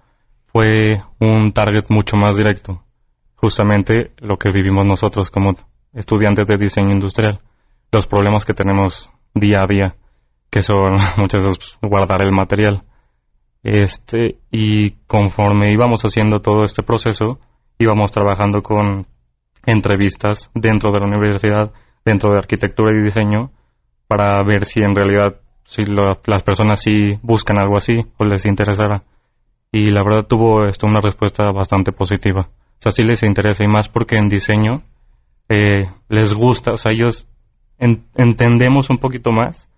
[0.47, 2.83] fue un target mucho más directo.
[3.45, 5.53] Justamente lo que vivimos nosotros como
[5.93, 7.41] estudiantes de diseño industrial.
[7.93, 9.97] Los problemas que tenemos día a día,
[10.51, 12.85] que son muchas veces guardar el material.
[13.63, 17.39] Este, y conforme íbamos haciendo todo este proceso,
[17.79, 19.07] íbamos trabajando con
[19.67, 21.71] entrevistas dentro de la universidad,
[22.03, 23.51] dentro de arquitectura y diseño,
[24.09, 29.03] para ver si en realidad si las personas sí buscan algo así o les interesará.
[29.71, 32.49] Y la verdad tuvo esto una respuesta bastante positiva.
[32.85, 34.83] O sea, sí les interesa y más porque en diseño
[35.49, 37.27] eh, les gusta, o sea, ellos
[37.79, 39.71] entendemos un poquito más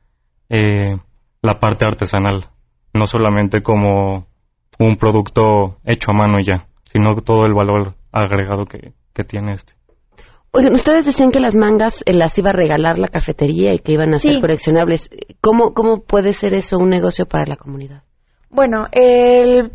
[0.49, 0.99] eh,
[1.41, 2.49] la parte artesanal,
[2.93, 4.27] no solamente como
[4.81, 9.75] un producto hecho a mano ya, sino todo el valor agregado que, que tiene este.
[10.51, 13.93] Oigan, ustedes decían que las mangas eh, las iba a regalar la cafetería y que
[13.93, 15.11] iban a ser coleccionables.
[15.41, 18.03] ¿Cómo, ¿Cómo puede ser eso un negocio para la comunidad?
[18.51, 19.71] Bueno, el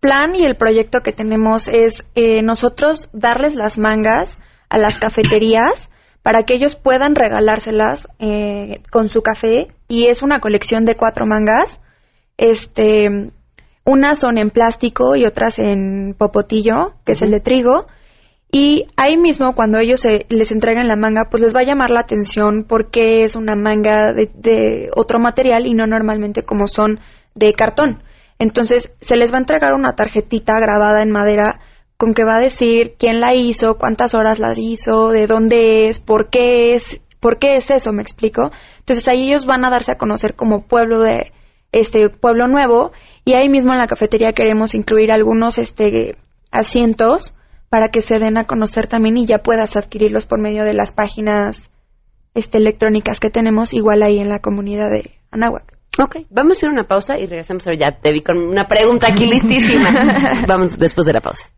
[0.00, 5.90] plan y el proyecto que tenemos es eh, nosotros darles las mangas a las cafeterías
[6.22, 11.26] para que ellos puedan regalárselas eh, con su café y es una colección de cuatro
[11.26, 11.80] mangas.
[12.36, 13.30] Este,
[13.84, 17.86] unas son en plástico y otras en popotillo, que es el de trigo
[18.52, 22.00] y ahí mismo, cuando ellos les entregan la manga, pues les va a llamar la
[22.00, 26.98] atención porque es una manga de, otro material y no normalmente como son
[27.34, 28.02] de cartón.
[28.40, 31.60] Entonces, se les va a entregar una tarjetita grabada en madera
[31.96, 36.00] con que va a decir quién la hizo, cuántas horas la hizo, de dónde es,
[36.00, 38.50] por qué es, por qué es eso, me explico.
[38.80, 41.32] Entonces ahí ellos van a darse a conocer como pueblo de,
[41.72, 42.92] este Pueblo Nuevo
[43.24, 46.16] y ahí mismo en la cafetería queremos incluir algunos este
[46.50, 47.34] asientos
[47.68, 50.92] para que se den a conocer también y ya puedas adquirirlos por medio de las
[50.92, 51.70] páginas
[52.34, 55.79] este, electrónicas que tenemos igual ahí en la comunidad de Anáhuac.
[55.98, 57.78] Ok, vamos a hacer una pausa y regresamos ahora.
[57.78, 60.44] Ya te vi con una pregunta aquí listísima.
[60.46, 61.48] vamos después de la pausa.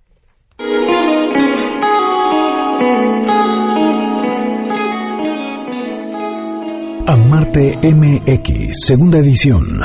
[7.07, 9.81] Amarte MX, segunda edición.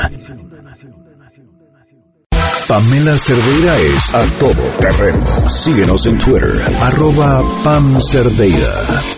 [2.68, 5.48] Pamela Cerdeira es a todo terreno.
[5.48, 9.17] Síguenos en Twitter, arroba Pam Cerdeira.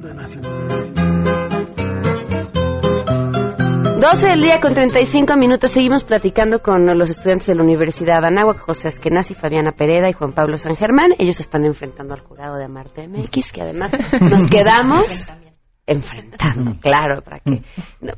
[4.01, 5.69] 12 del día con 35 minutos.
[5.69, 10.13] Seguimos platicando con los estudiantes de la Universidad de Anáhuac, José Esquenazi, Fabiana Pereda y
[10.13, 11.11] Juan Pablo San Germán.
[11.19, 15.27] Ellos están enfrentando al jurado de Amarte MX, que además nos quedamos
[15.85, 17.61] enfrentando, claro, para que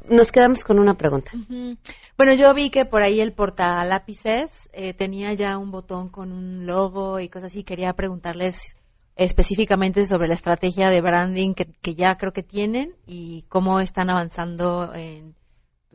[0.09, 1.31] nos quedamos con una pregunta.
[2.17, 6.31] Bueno, yo vi que por ahí el porta lápices eh, tenía ya un botón con
[6.31, 7.65] un logo y cosas así.
[7.65, 8.77] Quería preguntarles
[9.17, 14.09] específicamente sobre la estrategia de branding que, que ya creo que tienen y cómo están
[14.09, 15.35] avanzando en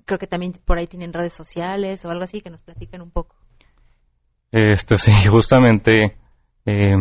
[0.09, 3.12] creo que también por ahí tienen redes sociales o algo así, que nos platiquen un
[3.12, 3.37] poco.
[4.51, 6.16] Este, sí, justamente
[6.66, 6.97] eh,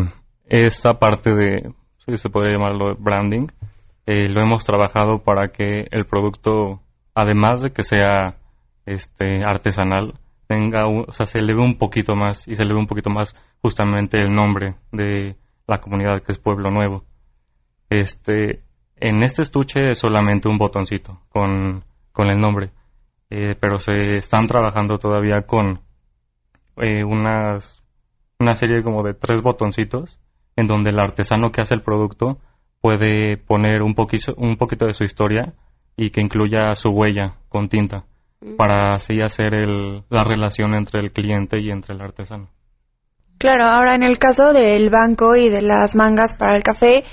[0.45, 1.73] esta parte de,
[2.05, 3.47] si se podría llamarlo branding,
[4.05, 6.81] eh, lo hemos trabajado para que el producto,
[7.15, 8.37] además de que sea
[8.85, 10.13] este artesanal,
[10.47, 14.17] tenga, o sea, se eleve un poquito más y se eleve un poquito más justamente
[14.17, 17.03] el nombre de la comunidad que es Pueblo Nuevo.
[17.89, 18.63] Este,
[18.97, 22.71] en este estuche es solamente un botoncito con, con el nombre
[23.29, 25.81] eh, pero se están trabajando todavía con
[26.77, 27.83] eh, unas,
[28.39, 30.19] una serie como de tres botoncitos
[30.55, 32.37] en donde el artesano que hace el producto
[32.81, 35.53] puede poner un poquito, un poquito de su historia
[35.95, 38.05] y que incluya su huella con tinta
[38.41, 38.55] mm.
[38.55, 42.49] para así hacer el, la relación entre el cliente y entre el artesano.
[43.37, 47.03] Claro, ahora en el caso del banco y de las mangas para el café,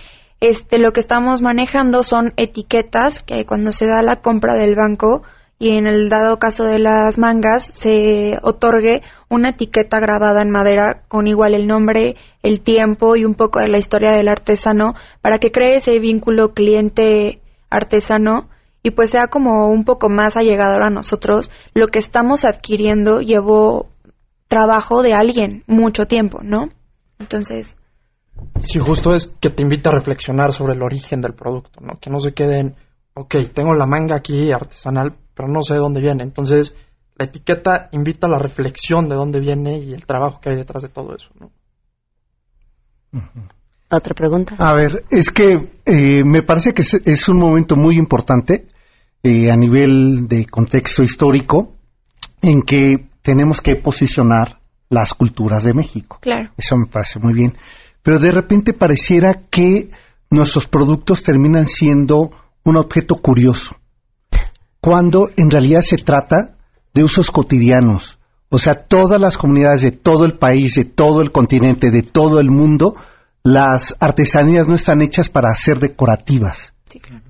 [0.41, 5.23] este, lo que estamos manejando son etiquetas que cuando se da la compra del banco
[5.59, 11.03] y en el dado caso de las mangas se otorgue una etiqueta grabada en madera
[11.09, 15.39] con igual el nombre, el tiempo y un poco de la historia del artesano para
[15.39, 18.49] que cree ese vínculo cliente-artesano
[18.83, 21.51] y pues sea como un poco más allegador a nosotros.
[21.73, 23.89] Lo que estamos adquiriendo llevó
[24.49, 26.69] trabajo de alguien mucho tiempo, ¿no?
[27.19, 27.77] Entonces...
[28.61, 31.99] Sí, justo es que te invita a reflexionar sobre el origen del producto, ¿no?
[31.99, 32.75] Que no se queden,
[33.15, 36.23] ok, tengo la manga aquí artesanal, pero no sé de dónde viene.
[36.23, 36.75] Entonces,
[37.17, 40.83] la etiqueta invita a la reflexión de dónde viene y el trabajo que hay detrás
[40.83, 41.31] de todo eso.
[41.39, 41.51] ¿no?
[43.91, 44.57] ¿Otra pregunta?
[44.59, 48.67] A ver, es que eh, me parece que es, un momento muy importante
[49.23, 51.77] eh, a nivel de contexto histórico
[52.43, 56.19] en que tenemos que posicionar las culturas de México.
[56.21, 56.51] Claro.
[56.57, 57.53] Eso me parece muy bien.
[58.03, 59.91] Pero de repente pareciera que
[60.31, 62.33] nuestros productos terminan siendo
[62.65, 63.77] un objeto curioso
[64.85, 66.59] cuando en realidad se trata
[66.93, 68.19] de usos cotidianos.
[68.51, 72.39] O sea, todas las comunidades de todo el país, de todo el continente, de todo
[72.39, 72.95] el mundo,
[73.43, 76.75] las artesanías no están hechas para ser decorativas.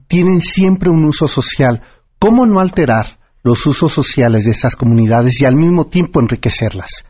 [0.09, 1.81] Tienen siempre un uso social.
[2.19, 7.07] ¿Cómo no alterar los usos sociales de estas comunidades y al mismo tiempo enriquecerlas?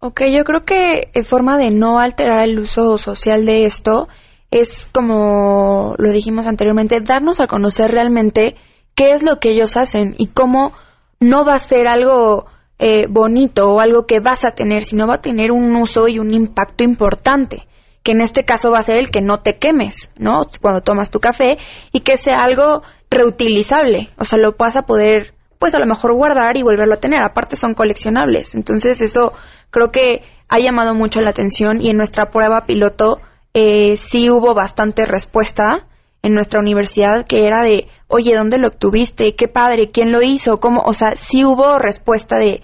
[0.00, 4.08] Ok, yo creo que en forma de no alterar el uso social de esto
[4.50, 8.56] es como lo dijimos anteriormente, darnos a conocer realmente
[9.00, 10.74] qué es lo que ellos hacen y cómo
[11.20, 12.44] no va a ser algo
[12.78, 16.18] eh, bonito o algo que vas a tener, sino va a tener un uso y
[16.18, 17.66] un impacto importante,
[18.02, 20.40] que en este caso va a ser el que no te quemes, ¿no?
[20.60, 21.56] Cuando tomas tu café
[21.92, 26.12] y que sea algo reutilizable, o sea, lo vas a poder, pues a lo mejor
[26.12, 29.32] guardar y volverlo a tener, aparte son coleccionables, entonces eso
[29.70, 33.18] creo que ha llamado mucho la atención y en nuestra prueba piloto
[33.54, 35.86] eh, sí hubo bastante respuesta
[36.22, 39.34] en nuestra universidad que era de, oye, ¿dónde lo obtuviste?
[39.34, 39.90] ¿Qué padre?
[39.90, 40.60] ¿Quién lo hizo?
[40.60, 40.82] ¿Cómo?
[40.82, 42.62] O sea, sí hubo respuesta de,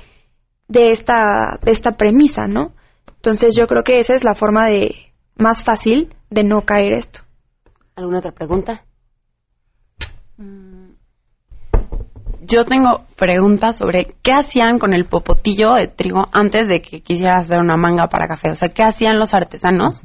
[0.68, 2.72] de, esta, de esta premisa, ¿no?
[3.16, 7.20] Entonces yo creo que esa es la forma de más fácil de no caer esto.
[7.94, 8.84] ¿Alguna otra pregunta?
[10.36, 10.90] Mm.
[12.42, 17.46] Yo tengo preguntas sobre qué hacían con el popotillo de trigo antes de que quisieras
[17.46, 18.50] hacer una manga para café.
[18.50, 20.04] O sea, ¿qué hacían los artesanos?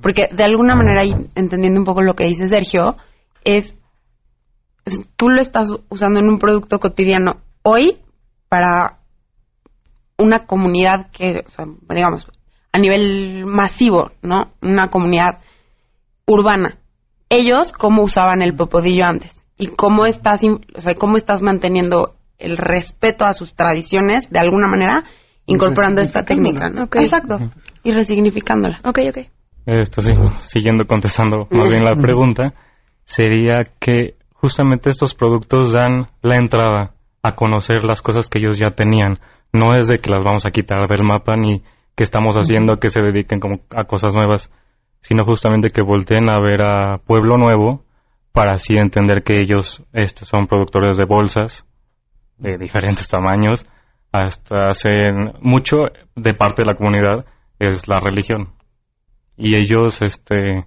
[0.00, 1.02] Porque de alguna manera,
[1.34, 2.96] entendiendo un poco lo que dice Sergio,
[3.44, 3.76] es,
[4.84, 7.98] es- tú lo estás usando en un producto cotidiano hoy
[8.48, 8.98] para
[10.18, 12.26] una comunidad que, o sea, digamos,
[12.72, 14.52] a nivel masivo, ¿no?
[14.62, 15.40] Una comunidad
[16.26, 16.78] urbana.
[17.28, 19.44] Ellos, ¿cómo usaban el popodillo antes?
[19.58, 24.68] Y cómo estás, o sea, cómo estás manteniendo el respeto a sus tradiciones de alguna
[24.68, 25.04] manera,
[25.46, 26.66] incorporando esta técnica.
[27.02, 27.38] Exacto.
[27.82, 28.80] Y resignificándola.
[28.84, 29.18] Ok, ok.
[29.66, 32.54] Esto sí, siguiendo contestando más bien la pregunta,
[33.04, 38.70] sería que justamente estos productos dan la entrada a conocer las cosas que ellos ya
[38.70, 39.18] tenían.
[39.52, 41.62] No es de que las vamos a quitar del mapa ni
[41.96, 44.52] que estamos haciendo que se dediquen como a cosas nuevas,
[45.00, 47.82] sino justamente que volteen a ver a Pueblo Nuevo
[48.30, 51.66] para así entender que ellos estos son productores de bolsas
[52.38, 53.66] de diferentes tamaños,
[54.12, 57.24] hasta hacen mucho de parte de la comunidad
[57.58, 58.55] es la religión
[59.36, 60.64] y ellos este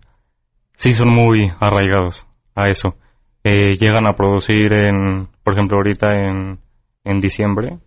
[0.73, 2.95] sí son muy arraigados a eso.
[3.43, 6.59] Eh, llegan a producir en por ejemplo ahorita en,
[7.03, 7.79] en diciembre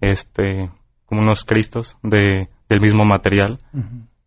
[0.00, 0.70] este
[1.06, 3.58] como unos cristos de del mismo material.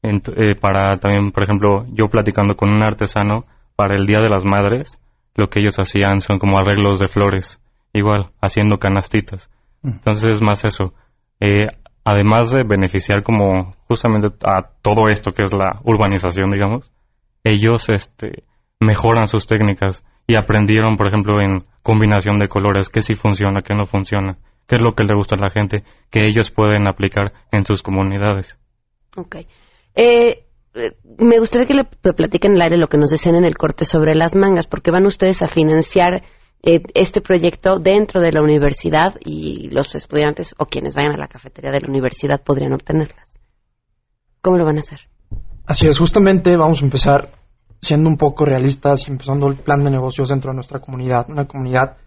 [0.03, 3.45] Ent- eh, para también por ejemplo yo platicando con un artesano
[3.75, 4.99] para el día de las madres
[5.35, 7.59] lo que ellos hacían son como arreglos de flores
[7.93, 9.49] igual haciendo canastitas.
[9.83, 10.93] Entonces es más eso.
[11.39, 11.67] Eh,
[12.03, 16.91] además de beneficiar como justamente a todo esto que es la urbanización, digamos,
[17.43, 18.43] ellos este,
[18.79, 23.73] mejoran sus técnicas y aprendieron, por ejemplo, en combinación de colores, qué sí funciona, qué
[23.73, 24.37] no funciona,
[24.67, 27.81] qué es lo que le gusta a la gente, que ellos pueden aplicar en sus
[27.81, 28.57] comunidades.
[29.15, 29.37] Ok.
[29.95, 31.83] Eh, eh, me gustaría que le
[32.13, 34.91] platiquen en el aire lo que nos decían en el corte sobre las mangas, porque
[34.91, 36.21] van ustedes a financiar
[36.63, 41.27] eh, este proyecto dentro de la universidad y los estudiantes o quienes vayan a la
[41.27, 43.39] cafetería de la universidad podrían obtenerlas.
[44.41, 44.99] ¿Cómo lo van a hacer?
[45.65, 47.31] Así es, justamente vamos a empezar
[47.81, 51.25] siendo un poco realistas y empezando el plan de negocios dentro de nuestra comunidad.
[51.29, 51.97] Una comunidad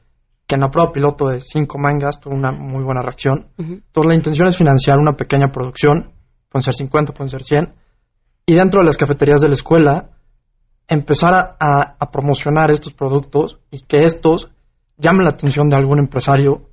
[0.47, 3.49] que en la prueba piloto de cinco mangas tuvo una muy buena reacción.
[3.59, 6.13] Entonces la intención es financiar una pequeña producción,
[6.49, 7.75] pueden ser 50, pueden ser 100,
[8.47, 10.11] y dentro de las cafeterías de la escuela
[10.89, 14.51] empezar a, promocionar estos productos y que estos
[14.97, 16.69] llamen la atención de algún empresario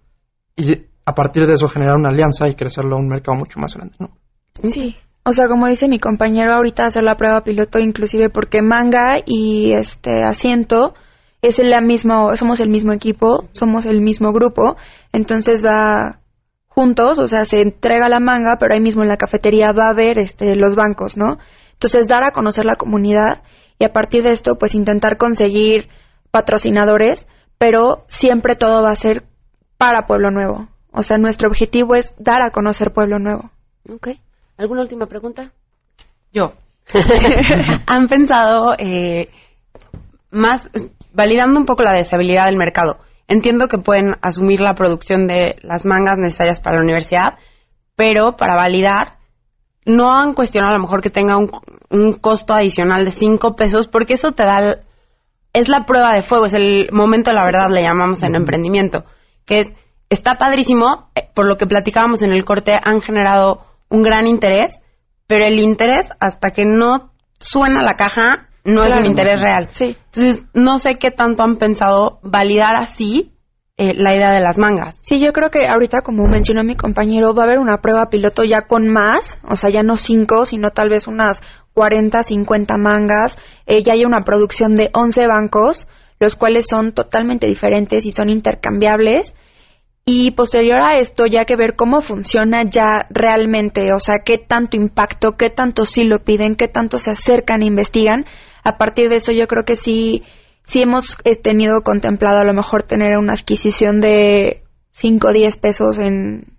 [0.56, 3.76] y a partir de eso generar una alianza y crecerlo a un mercado mucho más
[3.76, 4.12] grande, ¿no?
[4.64, 4.96] Sí.
[5.24, 9.72] O sea, como dice mi compañero, ahorita hacer la prueba piloto, inclusive porque manga y
[9.74, 10.94] este asiento
[11.42, 14.78] es la misma, somos el mismo equipo, somos el mismo grupo,
[15.12, 16.20] entonces va
[16.68, 19.92] juntos, o sea, se entrega la manga, pero ahí mismo en la cafetería va a
[19.92, 21.38] haber este los bancos, ¿no?
[21.74, 23.44] Entonces dar a conocer la comunidad
[23.82, 25.90] y a partir de esto, pues intentar conseguir
[26.30, 27.26] patrocinadores,
[27.58, 29.24] pero siempre todo va a ser
[29.80, 30.68] para Pueblo Nuevo.
[30.92, 33.50] O sea, nuestro objetivo es dar a conocer Pueblo Nuevo.
[33.92, 34.10] Ok.
[34.56, 35.52] ¿Alguna última pregunta?
[36.32, 36.54] Yo.
[37.88, 39.30] Han pensado eh,
[40.30, 40.70] más,
[41.12, 43.00] validando un poco la deshabilidad del mercado.
[43.28, 47.40] Entiendo que pueden asumir la producción de las mangas necesarias para la universidad,
[47.96, 49.18] pero para validar,
[49.86, 51.50] no han cuestionado a lo mejor que tenga un,
[51.90, 54.80] un costo adicional de 5 pesos, porque eso te da, el-
[55.54, 59.04] es la prueba de fuego, es el momento de la verdad, le llamamos en emprendimiento,
[59.46, 59.74] que es,
[60.10, 64.82] está padrísimo, eh, por lo que platicábamos en el corte, han generado un gran interés,
[65.28, 69.70] pero el interés, hasta que no suena la caja, no es un interés real.
[69.72, 69.98] Sí.
[70.14, 73.31] Entonces, no sé qué tanto han pensado validar así
[73.82, 75.00] eh, la idea de las mangas.
[75.02, 78.44] Sí, yo creo que ahorita, como mencionó mi compañero, va a haber una prueba piloto
[78.44, 81.42] ya con más, o sea, ya no cinco, sino tal vez unas
[81.74, 83.40] 40, 50 mangas.
[83.66, 85.88] Eh, ya hay una producción de 11 bancos,
[86.20, 89.34] los cuales son totalmente diferentes y son intercambiables.
[90.06, 94.78] Y posterior a esto, ya que ver cómo funciona ya realmente, o sea, qué tanto
[94.78, 98.28] impacto, qué tanto sí lo piden, qué tanto se acercan e investigan.
[98.64, 100.22] A partir de eso, yo creo que sí,
[100.72, 105.58] sí hemos eh, tenido contemplado a lo mejor tener una adquisición de 5 o 10
[105.58, 106.58] pesos en,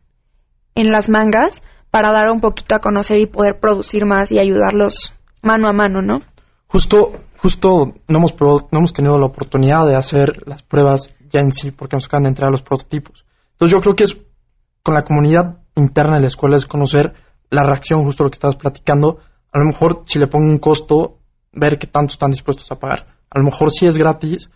[0.74, 5.14] en las mangas para dar un poquito a conocer y poder producir más y ayudarlos
[5.40, 6.20] mano a mano, ¿no?
[6.66, 11.50] Justo, justo no hemos, no hemos tenido la oportunidad de hacer las pruebas ya en
[11.50, 13.24] sí porque nos acaban de entregar los prototipos.
[13.52, 14.16] Entonces yo creo que es
[14.82, 17.14] con la comunidad interna de la escuela es conocer
[17.48, 19.20] la reacción, justo lo que estabas platicando.
[19.52, 21.18] A lo mejor si le pongo un costo,
[21.50, 23.21] ver qué tanto están dispuestos a pagar.
[23.34, 24.50] A lo mejor si es gratis,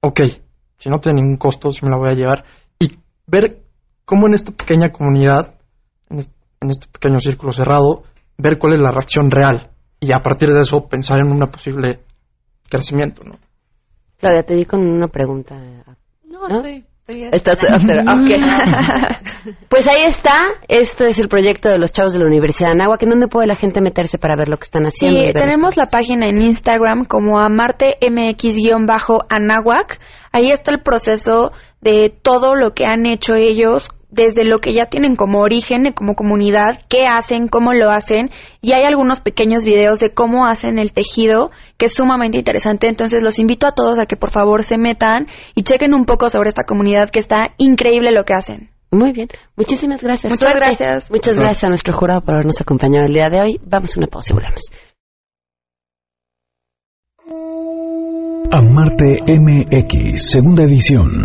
[0.00, 0.20] ok.
[0.78, 2.44] Si no tiene ningún costo, si me la voy a llevar.
[2.78, 3.62] Y ver
[4.04, 5.54] cómo en esta pequeña comunidad,
[6.08, 8.04] en est- en este pequeño círculo cerrado,
[8.38, 9.70] ver cuál es la reacción real.
[10.00, 12.00] Y a partir de eso pensar en un posible
[12.68, 13.38] crecimiento, ¿no?
[14.18, 15.56] Claudia, te vi con una pregunta.
[16.24, 18.12] No, estoy, estoy Estás esperando.
[18.12, 18.30] observa- ok.
[19.68, 20.34] Pues ahí está.
[20.68, 23.02] Esto es el proyecto de los chavos de la Universidad de Anáhuac.
[23.02, 25.18] ¿En dónde puede la gente meterse para ver lo que están haciendo?
[25.20, 29.98] Sí, tenemos la página en Instagram como amartemx-anáhuac.
[30.30, 31.50] Ahí está el proceso
[31.80, 36.14] de todo lo que han hecho ellos, desde lo que ya tienen como origen, como
[36.14, 40.92] comunidad, qué hacen, cómo lo hacen, y hay algunos pequeños videos de cómo hacen el
[40.92, 42.88] tejido, que es sumamente interesante.
[42.88, 46.28] Entonces los invito a todos a que por favor se metan y chequen un poco
[46.28, 48.70] sobre esta comunidad que está increíble lo que hacen.
[48.90, 49.28] Muy bien.
[49.56, 50.30] Muchísimas gracias.
[50.30, 50.66] Muchas Suerte.
[50.66, 51.10] gracias.
[51.10, 53.60] Muchas gracias a nuestro jurado por habernos acompañado el día de hoy.
[53.64, 54.70] Vamos a una pausa y volvemos.
[58.52, 61.24] Amarte MX, segunda edición.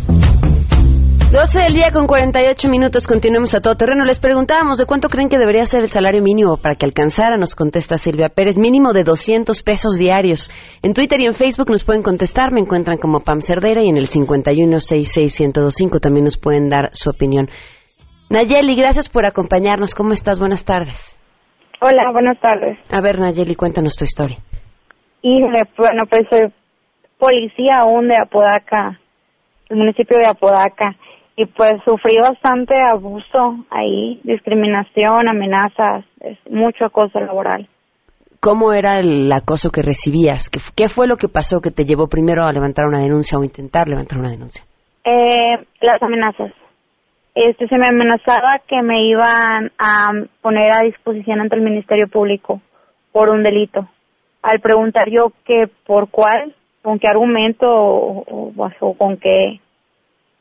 [1.31, 4.03] 12 del día con 48 minutos, continuemos a todo terreno.
[4.03, 7.55] Les preguntábamos de cuánto creen que debería ser el salario mínimo para que alcanzara, nos
[7.55, 10.51] contesta Silvia Pérez, mínimo de 200 pesos diarios.
[10.83, 13.95] En Twitter y en Facebook nos pueden contestar, me encuentran como Pam Cerdera y en
[13.95, 17.47] el 5166125 también nos pueden dar su opinión.
[18.29, 19.95] Nayeli, gracias por acompañarnos.
[19.95, 20.37] ¿Cómo estás?
[20.37, 21.17] Buenas tardes.
[21.79, 22.77] Hola, buenas tardes.
[22.91, 24.39] A ver, Nayeli, cuéntanos tu historia.
[25.21, 26.51] Híjole, bueno, pues soy
[27.17, 28.99] policía aún de Apodaca,
[29.69, 30.97] el municipio de Apodaca,
[31.35, 37.67] y pues sufrí bastante abuso ahí, discriminación, amenazas, es mucho acoso laboral.
[38.39, 40.49] ¿Cómo era el acoso que recibías?
[40.49, 43.43] ¿Qué, qué fue lo que pasó que te llevó primero a levantar una denuncia o
[43.43, 44.63] intentar levantar una denuncia?
[45.03, 46.51] Eh, las amenazas.
[47.33, 50.07] Este, se me amenazaba que me iban a
[50.41, 52.61] poner a disposición ante el Ministerio Público
[53.11, 53.87] por un delito.
[54.41, 59.59] Al preguntar yo que por cuál, con qué argumento o, o- o con qué,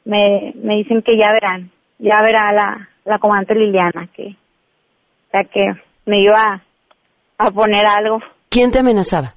[0.05, 5.45] me, me dicen que ya verán, ya verá la, la comandante Liliana, que, o sea,
[5.45, 5.67] que
[6.07, 6.63] me iba
[7.39, 8.19] a poner algo.
[8.49, 9.35] ¿Quién te amenazaba?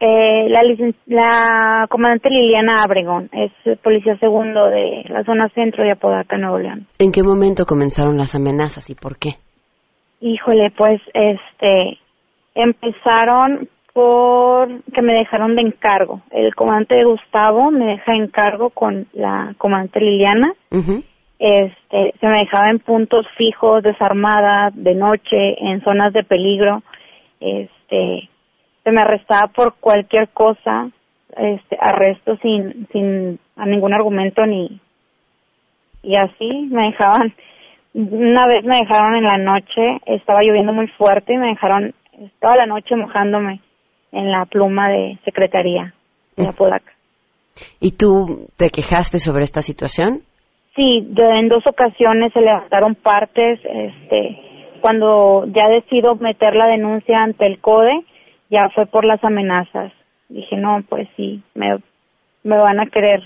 [0.00, 3.50] Eh, la, licen- la comandante Liliana Abregón es
[3.80, 6.86] policía segundo de la zona centro de Apodaca, Nuevo León.
[6.98, 9.30] ¿En qué momento comenzaron las amenazas y por qué?
[10.20, 11.98] Híjole, pues, este,
[12.54, 16.20] empezaron por que me dejaron de encargo.
[16.30, 20.54] El comandante Gustavo me deja de encargo con la comandante Liliana.
[21.40, 26.80] Este, se me dejaba en puntos fijos, desarmada, de noche, en zonas de peligro.
[27.40, 28.28] Este,
[28.84, 30.90] se me arrestaba por cualquier cosa,
[31.36, 34.80] este, arresto sin, sin a ningún argumento ni,
[36.04, 37.34] y así me dejaban
[37.94, 41.94] una vez me dejaron en la noche, estaba lloviendo muy fuerte y me dejaron
[42.38, 43.60] toda la noche mojándome
[44.12, 45.94] en la pluma de secretaría
[46.36, 46.92] de Apodaca.
[47.80, 50.20] ¿Y tú te quejaste sobre esta situación?
[50.76, 54.38] Sí, de- en dos ocasiones se levantaron partes, este,
[54.80, 58.04] cuando ya decido meter la denuncia ante el CODE,
[58.50, 59.92] ya fue por las amenazas.
[60.28, 61.78] Dije, no, pues sí, me,
[62.44, 63.20] me van a querer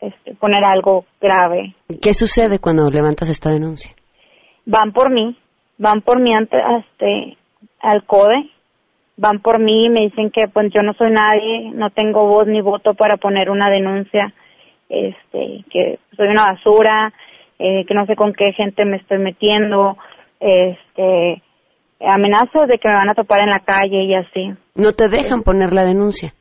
[0.00, 1.74] este, poner algo grave.
[2.00, 3.90] ¿Qué sucede cuando levantas esta denuncia?
[4.66, 5.36] van por mí,
[5.76, 7.36] van por mí ante, este,
[7.80, 8.48] al CODE,
[9.16, 12.46] van por mí y me dicen que pues yo no soy nadie, no tengo voz
[12.46, 14.32] ni voto para poner una denuncia,
[14.88, 17.12] este, que soy una basura,
[17.58, 19.96] eh, que no sé con qué gente me estoy metiendo,
[20.40, 21.42] este,
[22.00, 24.52] amenazas de que me van a topar en la calle y así.
[24.74, 26.32] ¿No te dejan poner la denuncia?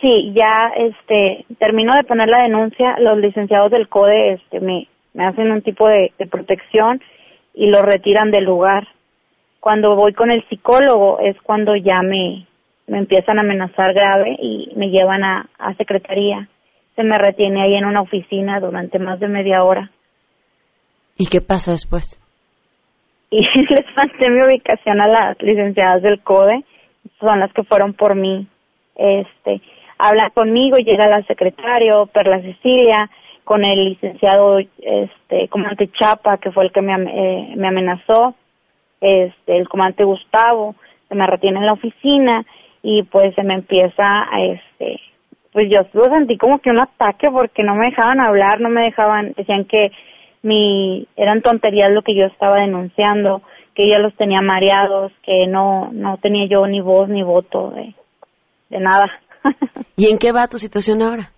[0.00, 5.26] Sí, ya este termino de poner la denuncia, los licenciados del CODE este me, me
[5.26, 7.00] hacen un tipo de, de protección
[7.54, 8.88] y lo retiran del lugar.
[9.62, 12.48] Cuando voy con el psicólogo es cuando ya me,
[12.88, 16.48] me empiezan a amenazar grave y me llevan a, a secretaría.
[16.96, 19.90] Se me retiene ahí en una oficina durante más de media hora
[21.16, 22.18] ¿Y qué pasa después?
[23.30, 23.40] y
[23.70, 26.64] les mandé mi ubicación a las licenciadas del CODE,
[27.20, 28.48] son las que fueron por mí.
[28.96, 29.62] Este,
[29.96, 33.08] habla conmigo, llega la secretario, Perla Cecilia,
[33.44, 38.34] con el licenciado, este, comandante Chapa, que fue el que me, eh, me amenazó,
[39.02, 40.74] este, el comandante Gustavo,
[41.08, 42.46] se me retiene en la oficina
[42.82, 45.00] y pues se me empieza a, este,
[45.52, 48.82] pues yo lo sentí como que un ataque porque no me dejaban hablar, no me
[48.82, 49.90] dejaban, decían que
[50.42, 53.42] mi eran tonterías lo que yo estaba denunciando,
[53.74, 57.94] que ella los tenía mareados, que no no tenía yo ni voz ni voto de,
[58.70, 59.10] de nada.
[59.96, 61.30] ¿Y en qué va tu situación ahora?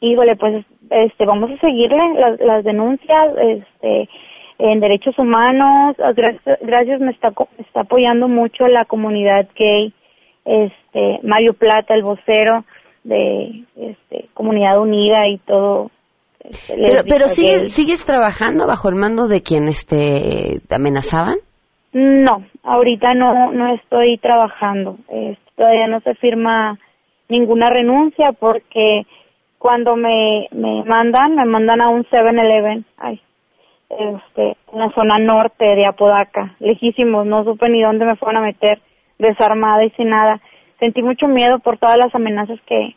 [0.00, 4.08] Híjole, pues este vamos a seguirle las, las denuncias este
[4.64, 9.92] en derechos humanos, gracias, gracias me está está apoyando mucho la comunidad gay,
[10.44, 12.64] este Mario Plata el vocero
[13.04, 15.90] de este, comunidad unida y todo.
[16.40, 21.38] este, Pero, pero sigue- sigues trabajando bajo el mando de quienes te amenazaban.
[21.92, 24.96] No, ahorita no, no estoy trabajando.
[25.08, 26.78] Este, todavía no se firma
[27.28, 29.02] ninguna renuncia porque
[29.58, 33.20] cuando me, me mandan, me mandan a un 7-Eleven, ay,
[33.98, 38.46] este, en la zona norte de Apodaca, lejísimos, no supe ni dónde me fueron a
[38.46, 38.80] meter,
[39.18, 40.40] desarmada y sin nada.
[40.78, 42.96] Sentí mucho miedo por todas las amenazas que,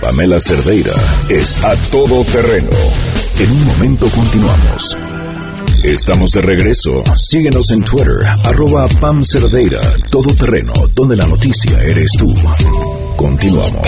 [0.00, 0.94] Pamela Cerdeira
[1.28, 2.70] es a todoterreno.
[3.38, 4.96] En un momento continuamos.
[5.84, 6.90] Estamos de regreso.
[7.16, 12.34] Síguenos en Twitter, arroba Pam Cerdeira, todoterreno, donde la noticia eres tú.
[13.16, 13.86] Continuamos.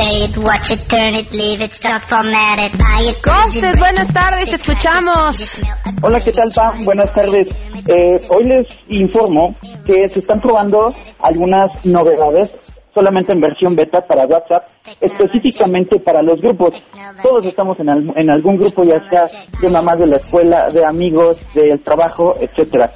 [3.22, 5.58] Costes, buenas tardes, te escuchamos.
[6.02, 6.84] Hola, ¿qué tal, Pam?
[6.84, 7.48] Buenas tardes.
[7.48, 12.50] Eh, hoy les informo que se están probando algunas novedades
[12.94, 14.64] solamente en versión beta para WhatsApp,
[15.00, 16.74] específicamente para los grupos.
[17.22, 19.24] Todos estamos en, al- en algún grupo, ya sea
[19.60, 22.90] de mamás de la escuela, de amigos, del trabajo, etcétera.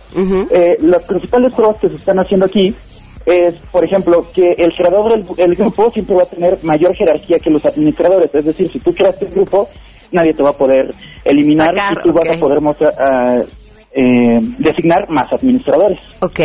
[0.50, 2.68] Eh, las principales pruebas que se están haciendo aquí
[3.26, 7.38] es, por ejemplo, que el creador del el grupo siempre va a tener mayor jerarquía
[7.42, 8.30] que los administradores.
[8.34, 9.66] Es decir, si tú creaste el grupo,
[10.12, 10.92] nadie te va a poder
[11.24, 13.40] eliminar Sacar, y tú vas a poder mostrar, ah,
[13.96, 15.98] eh, designar más administradores.
[16.20, 16.40] Ok.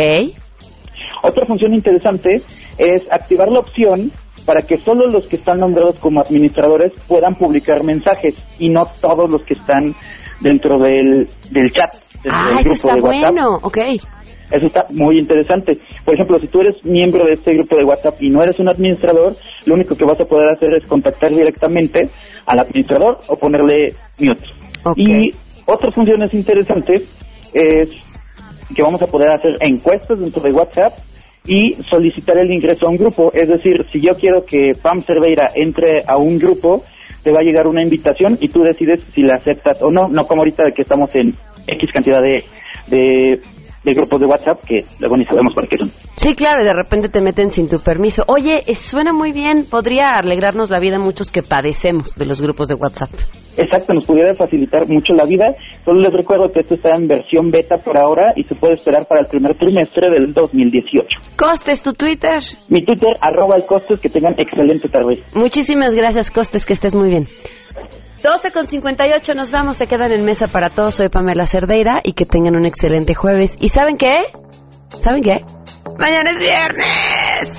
[1.22, 2.36] Otra función interesante
[2.80, 4.10] es activar la opción
[4.46, 9.30] para que solo los que están nombrados como administradores puedan publicar mensajes y no todos
[9.30, 9.94] los que están
[10.40, 11.92] dentro del, del chat.
[12.22, 13.32] dentro Ah, del eso grupo está de WhatsApp.
[13.34, 13.78] bueno, ok.
[14.50, 15.74] Eso está muy interesante.
[16.04, 18.68] Por ejemplo, si tú eres miembro de este grupo de WhatsApp y no eres un
[18.68, 22.00] administrador, lo único que vas a poder hacer es contactar directamente
[22.46, 24.42] al administrador o ponerle mute.
[24.96, 25.32] Y
[25.66, 27.90] otra función es interesante es
[28.74, 30.92] que vamos a poder hacer encuestas dentro de WhatsApp
[31.46, 33.32] y solicitar el ingreso a un grupo.
[33.32, 36.82] Es decir, si yo quiero que Pam Cerveira entre a un grupo,
[37.22, 40.08] te va a llegar una invitación y tú decides si la aceptas o no.
[40.08, 41.34] No como ahorita que estamos en
[41.66, 42.44] X cantidad de,
[42.88, 43.40] de,
[43.84, 45.90] de grupos de WhatsApp que luego ni sabemos para qué son.
[46.16, 48.22] Sí, claro, y de repente te meten sin tu permiso.
[48.26, 52.40] Oye, eh, suena muy bien, podría alegrarnos la vida a muchos que padecemos de los
[52.40, 53.10] grupos de WhatsApp.
[53.56, 55.54] Exacto, nos pudiera facilitar mucho la vida.
[55.84, 59.06] Solo les recuerdo que esto está en versión beta por ahora y se puede esperar
[59.06, 61.06] para el primer trimestre del 2018.
[61.36, 62.38] Costes, tu Twitter.
[62.68, 65.22] Mi Twitter, arroba el costes, que tengan excelente tarde.
[65.34, 67.24] Muchísimas gracias, Costes, que estés muy bien.
[68.22, 70.94] 12 con 58, nos vamos, se quedan en mesa para todos.
[70.94, 73.56] Soy Pamela Cerdeira y que tengan un excelente jueves.
[73.58, 74.18] ¿Y saben qué?
[74.88, 75.44] ¿Saben qué?
[75.98, 77.56] Mañana es viernes.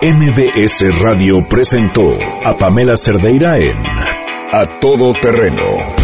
[0.00, 2.02] MBS Radio presentó
[2.44, 3.76] a Pamela Cerdeira en
[4.52, 6.03] A Todo Terreno.